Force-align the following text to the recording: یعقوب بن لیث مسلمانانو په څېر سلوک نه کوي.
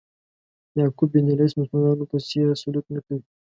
یعقوب 0.77 1.09
بن 1.13 1.27
لیث 1.39 1.53
مسلمانانو 1.59 2.05
په 2.11 2.17
څېر 2.27 2.45
سلوک 2.61 2.85
نه 2.95 2.99
کوي. 3.05 3.23